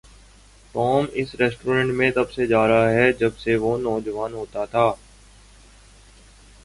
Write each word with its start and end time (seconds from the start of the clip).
Tom 0.75 1.05
اس 1.13 1.33
restaurant 1.35 1.93
میں 1.95 2.09
تب 2.11 2.31
سے 2.31 2.47
جا 2.47 2.67
رہا 2.67 2.89
ہے 2.89 3.11
جب 3.13 3.37
سے 3.37 3.55
وہ 3.55 3.77
نوجوان 3.77 4.33
ہوتا 4.33 4.65
تھا۔ 4.65 4.91